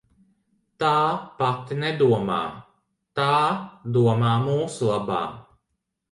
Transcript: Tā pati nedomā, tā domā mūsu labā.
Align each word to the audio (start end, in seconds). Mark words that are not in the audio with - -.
Tā 0.83 0.91
pati 1.41 1.75
nedomā, 1.83 2.37
tā 3.19 3.27
domā 3.97 4.31
mūsu 4.47 4.89
labā. 4.89 5.21